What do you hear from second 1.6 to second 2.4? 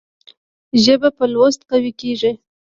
قوي کېږي.